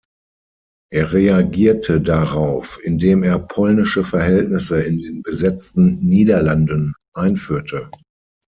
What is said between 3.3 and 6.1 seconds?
„polnische Verhältnisse“ in den besetzten